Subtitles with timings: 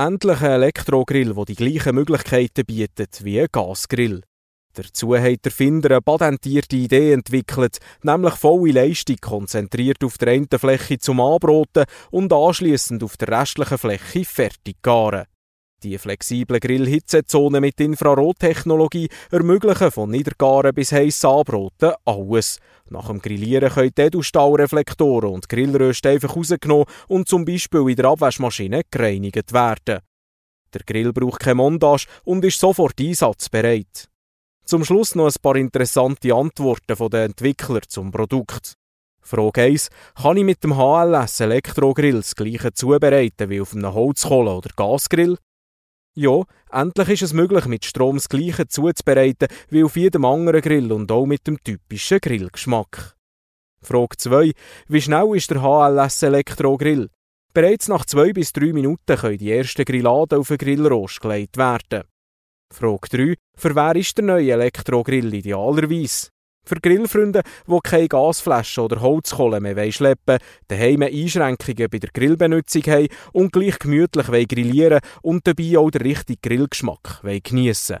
[0.00, 4.22] Endlich ein Elektrogrill, der die gleichen Möglichkeiten bietet wie ein Gasgrill.
[4.72, 10.48] Dazu hat der Finder eine patentierte Idee entwickelt, nämlich volle Leistung konzentriert auf der einen
[10.48, 15.26] Fläche zum Anbroten und anschließend auf der restlichen Fläche fertig garen.
[15.82, 22.58] Die flexiblen Grillhitzezonen mit Infrarottechnologie ermöglichen von Niedergaren bis heiß Anbroten alles.
[22.90, 28.82] Nach dem Grillieren können Edelstahlreflektoren und Grillröste einfach rausgenommen und zum Beispiel in der Abwaschmaschine
[28.90, 30.00] gereinigt werden.
[30.74, 34.08] Der Grill braucht keine Montage und ist sofort einsatzbereit.
[34.66, 38.74] Zum Schluss noch ein paar interessante Antworten der Entwickler zum Produkt.
[39.22, 39.88] Frage 1.
[40.14, 45.38] Kann ich mit dem HLS Elektrogrill das gleiche zubereiten wie auf einem Holzkohle- oder Gasgrill?
[46.16, 46.42] Ja,
[46.72, 51.10] endlich ist es möglich, mit Strom das Gleiche zuzubereiten wie auf jedem anderen Grill und
[51.12, 53.16] auch mit dem typischen Grillgeschmack.
[53.82, 54.52] Frage 2.
[54.88, 57.08] Wie schnell ist der HLS Elektrogrill?
[57.54, 62.04] Bereits nach zwei bis drei Minuten können die ersten Grilladen auf den Grillrost gelegt werden.
[62.72, 63.34] Frage 3.
[63.56, 66.28] Für wer ist der neue Elektrogrill idealerweise?
[66.70, 73.08] Für Grillfreunde, die keine Gasflaschen oder Holzkohle mehr schleppen daheim Einschränkungen bei der Grillbenutzung haben
[73.32, 77.96] und gleich gemütlich grillieren und dabei auch den richtigen Grillgeschmack geniessen